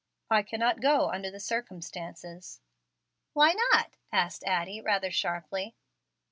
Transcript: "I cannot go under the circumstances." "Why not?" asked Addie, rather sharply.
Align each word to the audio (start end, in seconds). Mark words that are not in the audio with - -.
"I 0.31 0.41
cannot 0.41 0.81
go 0.81 1.11
under 1.11 1.29
the 1.29 1.39
circumstances." 1.39 2.59
"Why 3.33 3.53
not?" 3.53 3.97
asked 4.11 4.43
Addie, 4.45 4.81
rather 4.81 5.11
sharply. 5.11 5.75